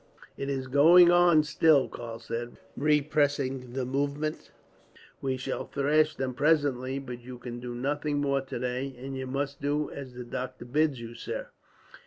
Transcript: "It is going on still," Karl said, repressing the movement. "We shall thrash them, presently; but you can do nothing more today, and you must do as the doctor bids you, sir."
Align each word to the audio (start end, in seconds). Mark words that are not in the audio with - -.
"It 0.35 0.49
is 0.49 0.65
going 0.65 1.11
on 1.11 1.43
still," 1.43 1.87
Karl 1.87 2.17
said, 2.17 2.57
repressing 2.75 3.73
the 3.73 3.85
movement. 3.85 4.49
"We 5.21 5.37
shall 5.37 5.65
thrash 5.67 6.15
them, 6.15 6.33
presently; 6.33 6.97
but 6.97 7.21
you 7.23 7.37
can 7.37 7.59
do 7.59 7.75
nothing 7.75 8.17
more 8.17 8.41
today, 8.41 8.95
and 8.97 9.15
you 9.15 9.27
must 9.27 9.61
do 9.61 9.91
as 9.91 10.15
the 10.15 10.23
doctor 10.25 10.65
bids 10.65 10.99
you, 10.99 11.13
sir." 11.13 11.49